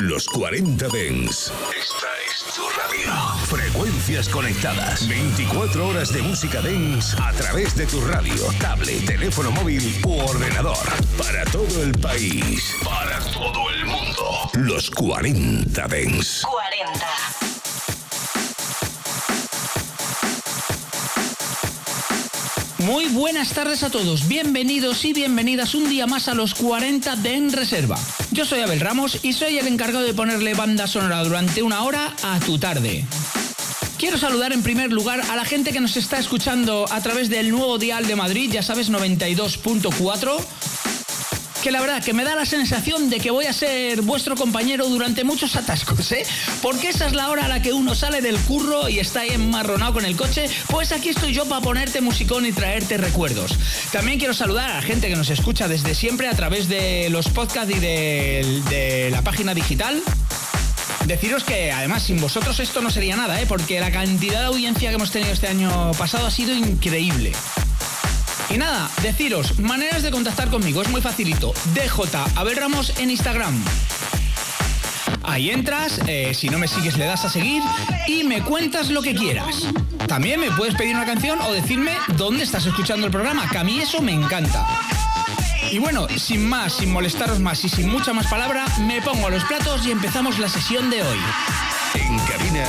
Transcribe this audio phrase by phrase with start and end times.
[0.00, 1.52] Los 40 Dens.
[1.78, 3.12] Esta es tu radio.
[3.44, 5.06] Frecuencias conectadas.
[5.06, 10.78] 24 horas de música Dens a través de tu radio, tablet, teléfono móvil u ordenador.
[11.18, 12.76] Para todo el país.
[12.82, 14.50] Para todo el mundo.
[14.54, 16.46] Los 40 Dens.
[16.48, 17.50] 40.
[22.78, 27.34] Muy buenas tardes a todos, bienvenidos y bienvenidas un día más a los 40 de
[27.34, 27.98] En Reserva.
[28.32, 32.14] Yo soy Abel Ramos y soy el encargado de ponerle banda sonora durante una hora
[32.22, 33.04] a tu tarde.
[33.98, 37.50] Quiero saludar en primer lugar a la gente que nos está escuchando a través del
[37.50, 40.38] nuevo dial de Madrid, ya sabes, 92.4
[41.62, 44.88] que la verdad que me da la sensación de que voy a ser vuestro compañero
[44.88, 46.24] durante muchos atascos, ¿eh?
[46.62, 49.30] Porque esa es la hora a la que uno sale del curro y está ahí
[49.30, 53.58] enmarronado con el coche, pues aquí estoy yo para ponerte musicón y traerte recuerdos.
[53.92, 57.28] También quiero saludar a la gente que nos escucha desde siempre a través de los
[57.28, 60.02] podcasts y de, de la página digital.
[61.06, 63.46] Deciros que además sin vosotros esto no sería nada, ¿eh?
[63.46, 67.32] porque la cantidad de audiencia que hemos tenido este año pasado ha sido increíble.
[68.50, 71.54] Y nada, deciros, maneras de contactar conmigo, es muy facilito.
[71.72, 73.54] DJ Abel Ramos en Instagram.
[75.22, 77.62] Ahí entras, eh, si no me sigues le das a seguir
[78.08, 79.68] y me cuentas lo que quieras.
[80.08, 83.64] También me puedes pedir una canción o decirme dónde estás escuchando el programa, que a
[83.64, 84.66] mí eso me encanta.
[85.70, 89.30] Y bueno, sin más, sin molestaros más y sin mucha más palabra, me pongo a
[89.30, 91.18] los platos y empezamos la sesión de hoy.
[91.94, 92.66] En cabina,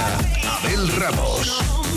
[0.59, 1.90] Abel Ramos.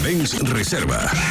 [0.00, 1.27] Benz Reserva.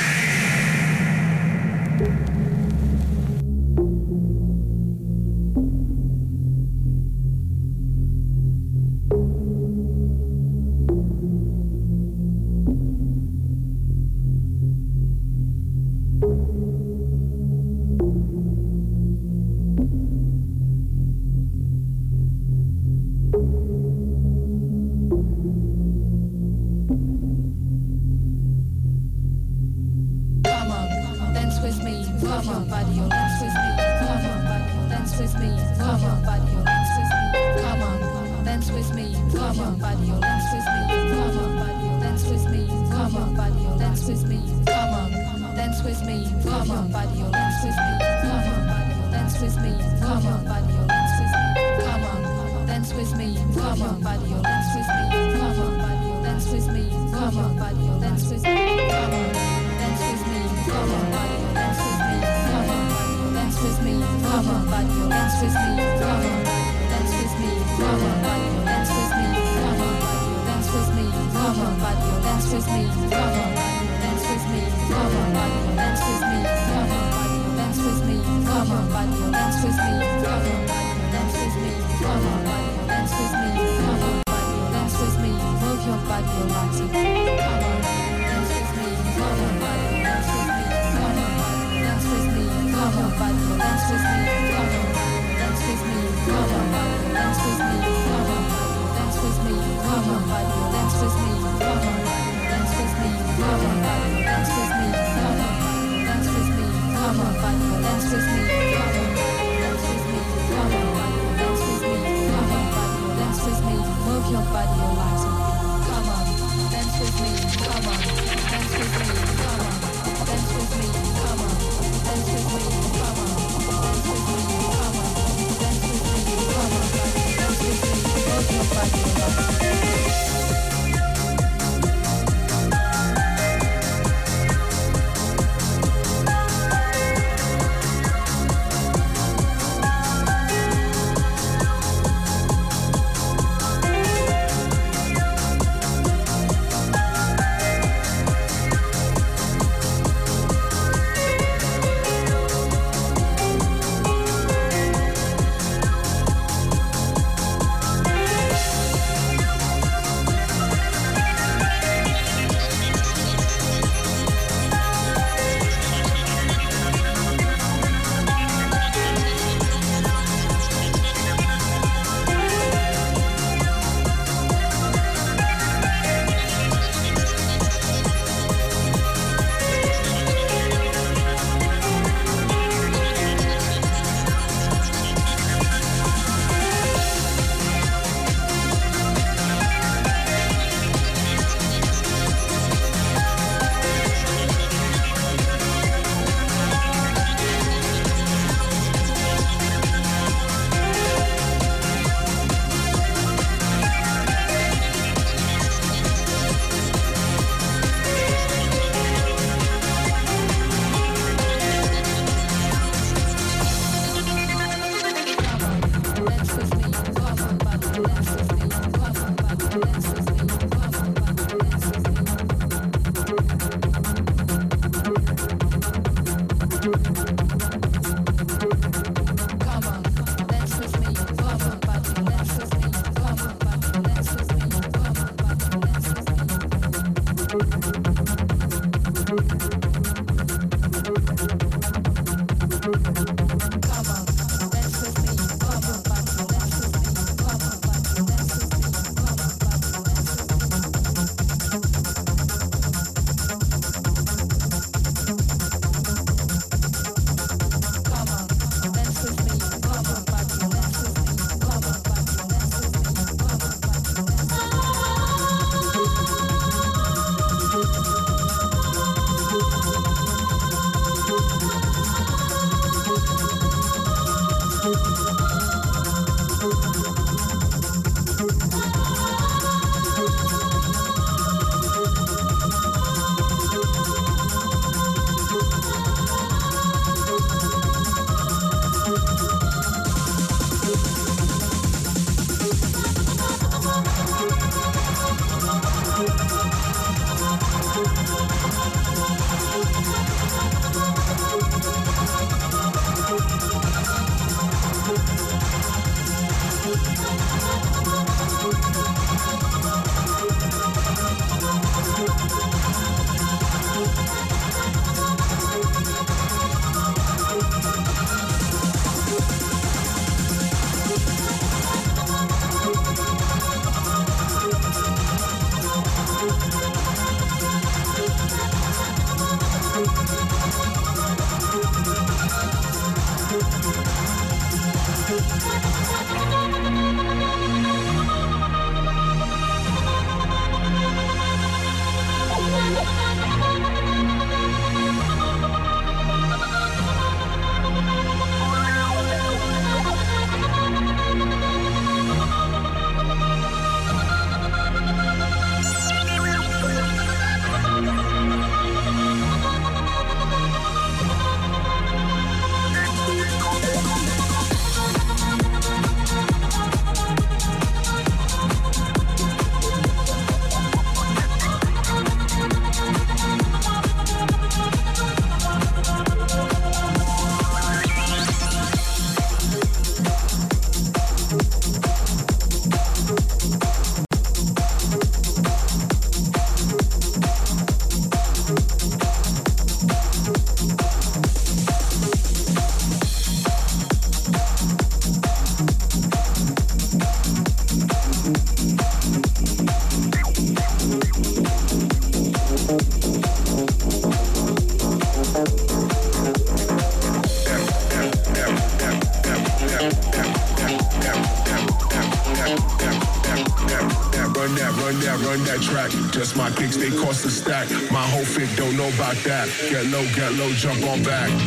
[420.11, 421.66] Low, get low, jump on back.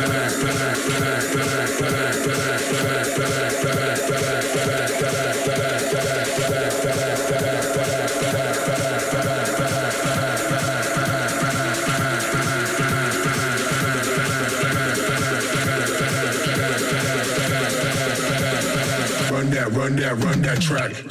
[19.81, 21.10] run that, run that track.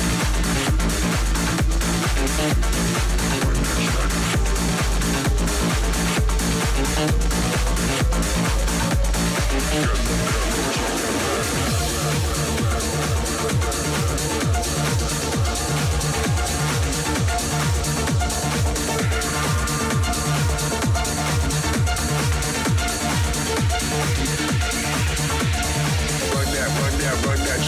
[2.41, 2.81] Yes.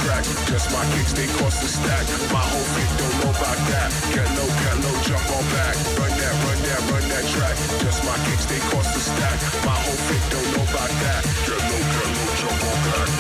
[0.04, 0.24] Track.
[0.48, 2.06] Just my kicks, they cost a stack.
[2.32, 3.90] My whole fit don't know about that.
[4.12, 5.76] Get low, get low, jump on back.
[5.98, 7.56] Run that, run that, run that track.
[7.80, 9.40] Just my kicks, they cost a stack.
[9.66, 11.22] My whole fit don't know about that.
[11.48, 13.12] Get low, get low, jump on back.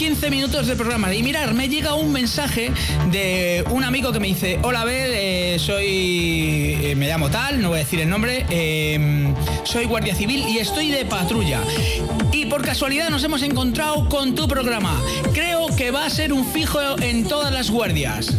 [0.00, 1.14] 15 minutos del programa.
[1.14, 2.72] Y mirar, me llega un mensaje
[3.12, 6.78] de un amigo que me dice, hola Abel, eh, soy...
[6.82, 9.28] eh, me llamo tal, no voy a decir el nombre, eh,
[9.64, 11.60] soy guardia civil y estoy de patrulla.
[12.32, 14.98] Y por casualidad nos hemos encontrado con tu programa.
[15.34, 18.34] Creo que va a ser un fijo en todas las guardias.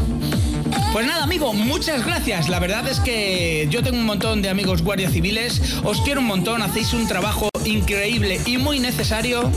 [0.94, 2.50] Pues nada, amigo, muchas gracias.
[2.50, 5.62] La verdad es que yo tengo un montón de amigos guardias civiles.
[5.84, 9.52] Os quiero un montón, hacéis un trabajo increíble y muy necesario.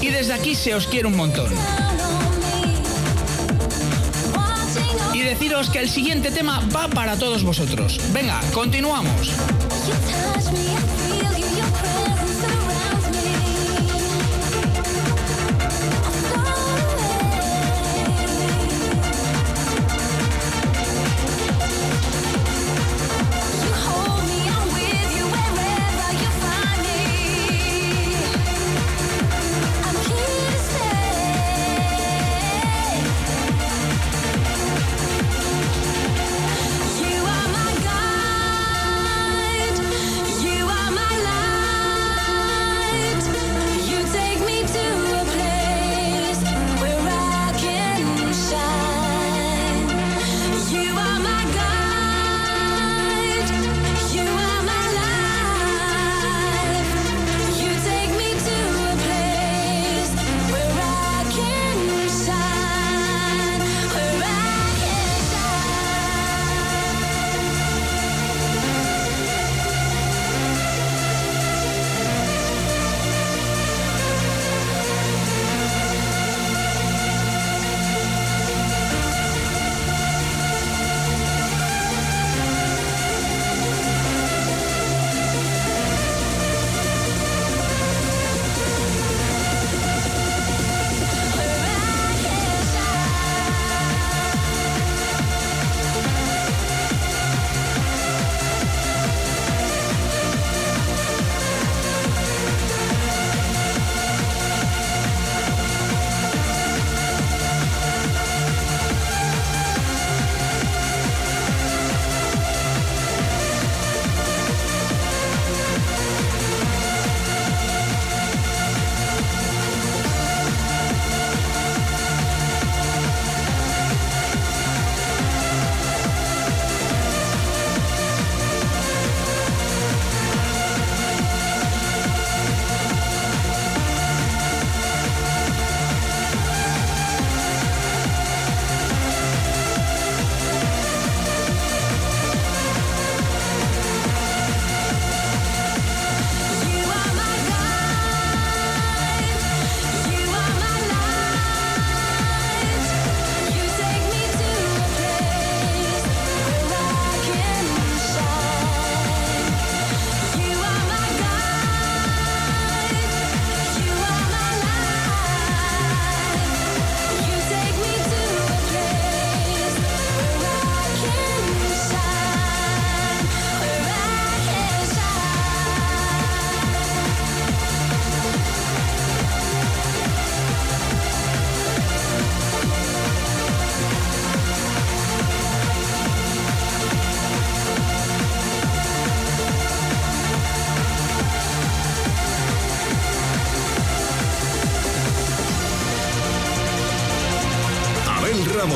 [0.00, 1.52] Y desde aquí se os quiere un montón.
[5.12, 8.00] Y deciros que el siguiente tema va para todos vosotros.
[8.12, 9.32] Venga, continuamos.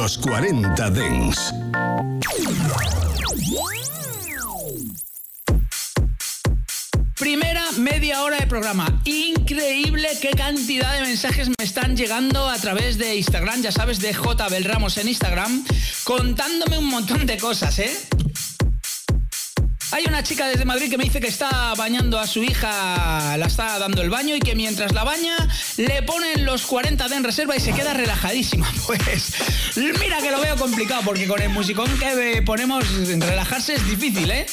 [0.00, 1.52] Los 40 Dens.
[7.18, 9.02] Primera media hora de programa.
[9.04, 14.14] Increíble qué cantidad de mensajes me están llegando a través de Instagram, ya sabes, de
[14.14, 14.42] J.
[14.42, 15.66] Abel Ramos en Instagram,
[16.04, 17.94] contándome un montón de cosas, ¿eh?
[19.92, 23.46] Hay una chica desde Madrid que me dice que está bañando a su hija, la
[23.46, 25.36] está dando el baño y que mientras la baña
[25.78, 28.70] le ponen los 40 de en reserva y se queda relajadísima.
[28.86, 29.32] Pues
[30.00, 34.46] mira que lo veo complicado porque con el musicón que ponemos relajarse es difícil, ¿eh?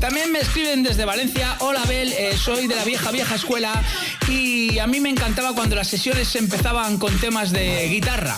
[0.00, 3.82] También me escriben desde Valencia, hola Abel, eh, soy de la vieja vieja escuela
[4.28, 8.36] y a mí me encantaba cuando las sesiones empezaban con temas de guitarra.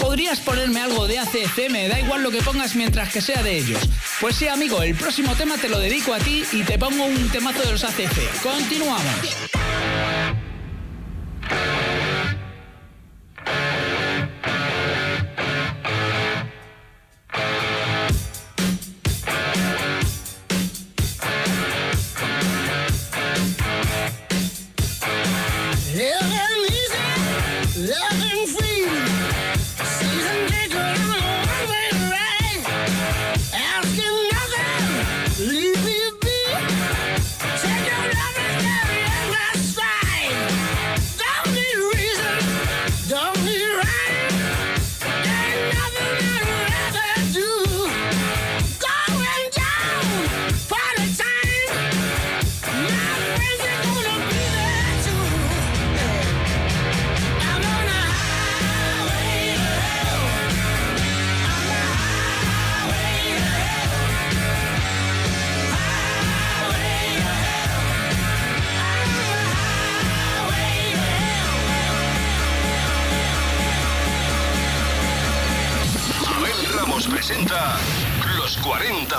[0.00, 1.70] ¿Podrías ponerme algo de ACC?
[1.70, 3.78] Me da igual lo que pongas mientras que sea de ellos.
[4.20, 7.28] Pues sí, amigo, el próximo tema te lo dedico a ti y te pongo un
[7.28, 8.42] temazo de los ACC.
[8.42, 9.04] Continuamos.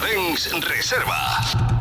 [0.02, 1.81] 40 Dens Reserva.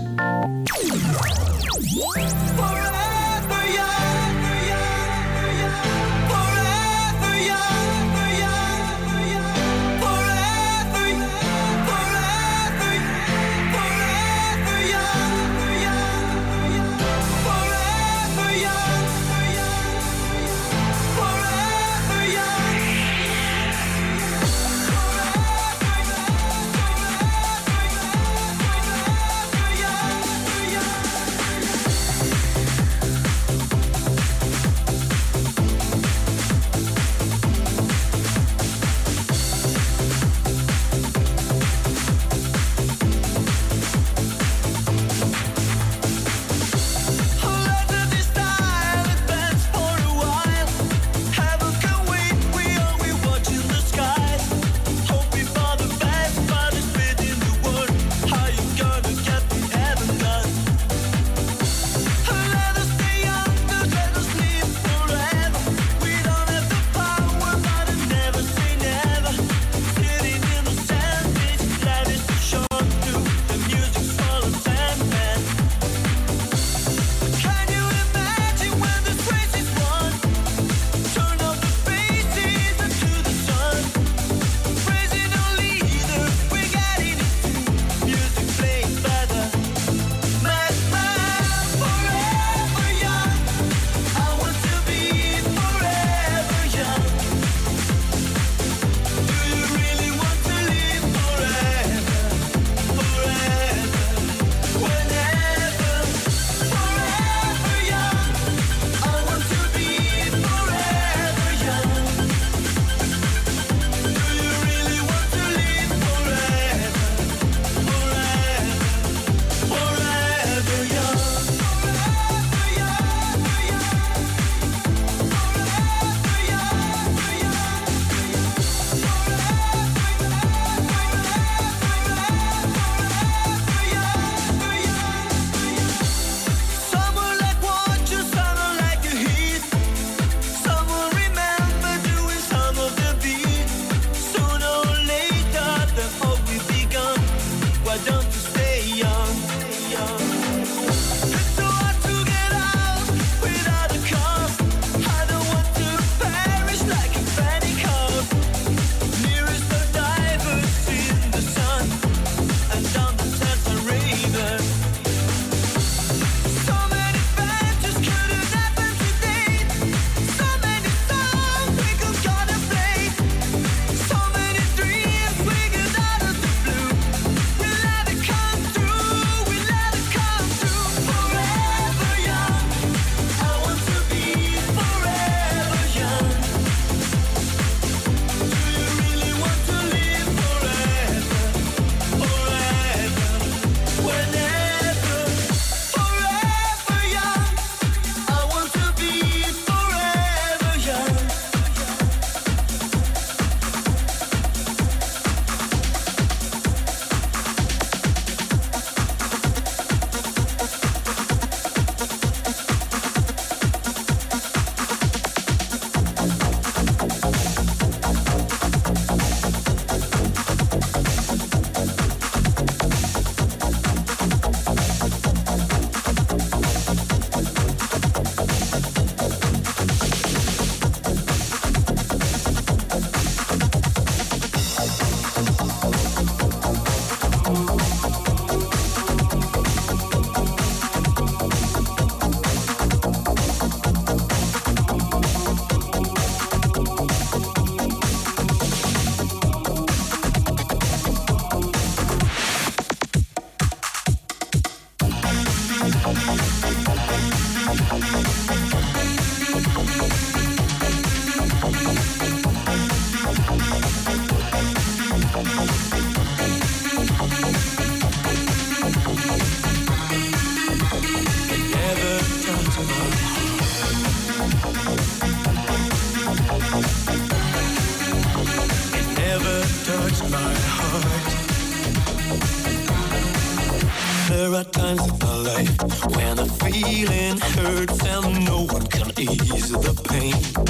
[290.31, 290.60] me.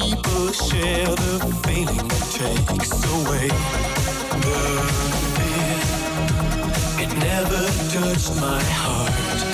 [0.00, 3.48] people share the feeling that takes away
[4.44, 4.60] the
[5.34, 5.78] fear.
[7.04, 9.53] It never touched my heart.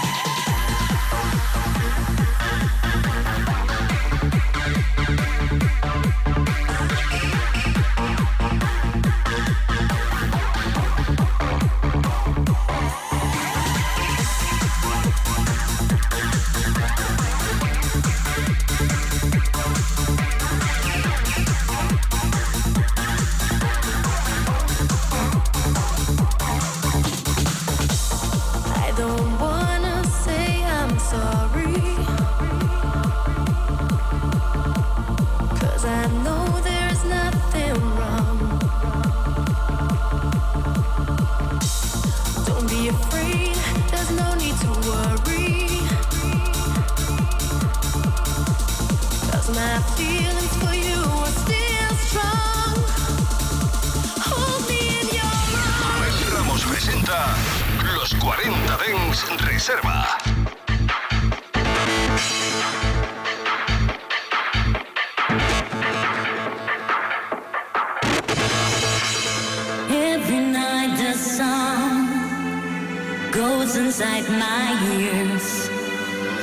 [74.01, 75.69] inside my ears,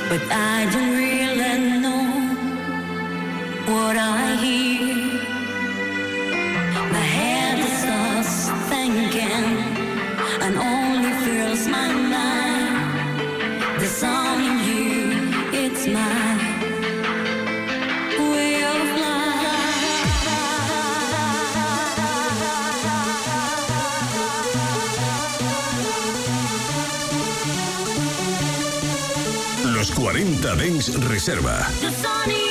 [0.07, 0.98] but I don't.
[30.41, 32.48] 40 Dens Reserva.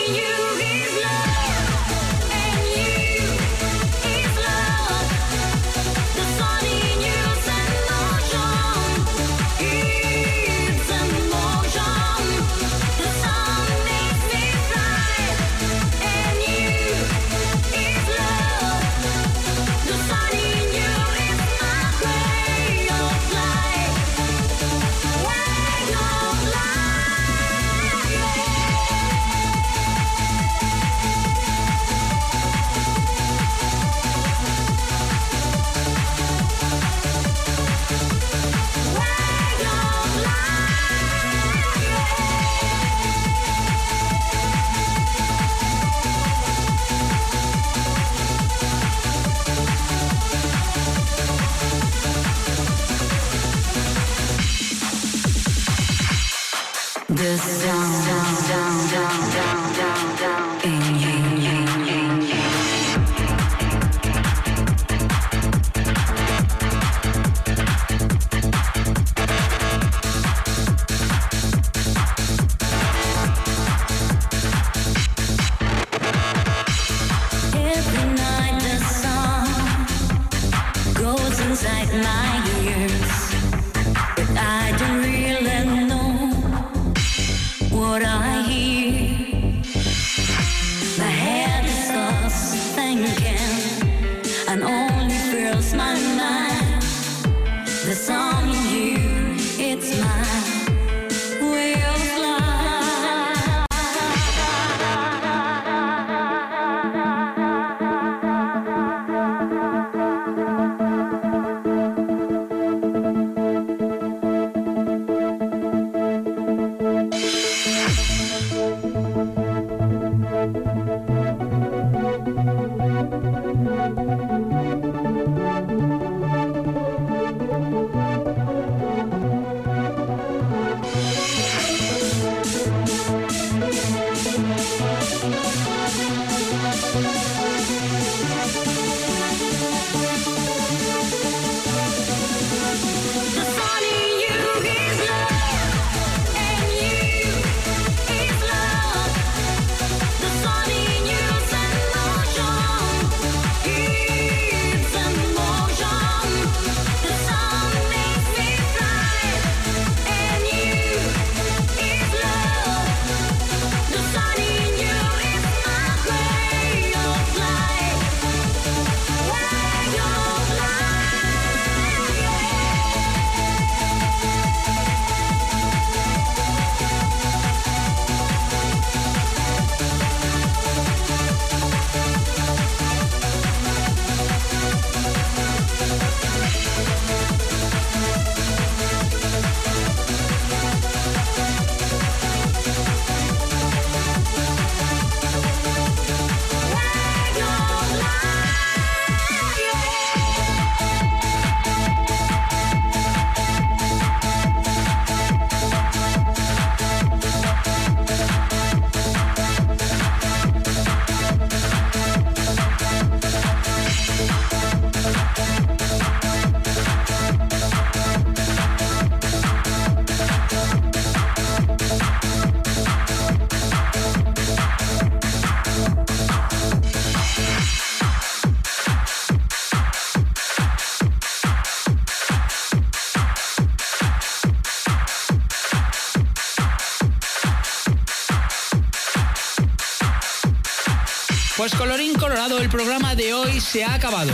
[242.78, 244.30] Programa de hoy se ha acabado.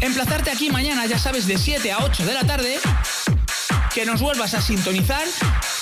[0.00, 2.78] Emplazarte aquí mañana, ya sabes, de 7 a 8 de la tarde,
[3.92, 5.24] que nos vuelvas a sintonizar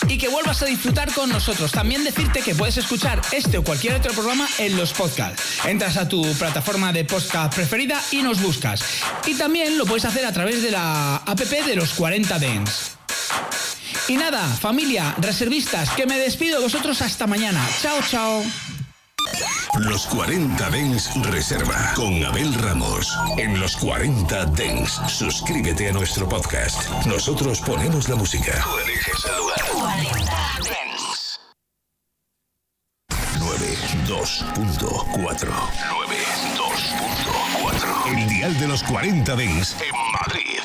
[0.09, 1.71] y que vuelvas a disfrutar con nosotros.
[1.71, 5.67] También decirte que puedes escuchar este o cualquier otro programa en los podcasts.
[5.67, 8.83] Entras a tu plataforma de podcast preferida y nos buscas.
[9.27, 12.93] Y también lo puedes hacer a través de la app de los 40 Dens.
[14.09, 17.63] Y nada, familia, reservistas, que me despido de vosotros hasta mañana.
[17.83, 18.43] Chao, chao.
[19.79, 23.17] Los 40 Dens Reserva con Abel Ramos.
[23.37, 26.89] En los 40 Dens, suscríbete a nuestro podcast.
[27.07, 28.61] Nosotros ponemos la música.
[28.65, 29.63] Tú eliges el lugar.
[29.73, 31.39] 40 Dens.
[33.39, 40.59] 92.4 92.4 El dial de los 40 Dens en Madrid.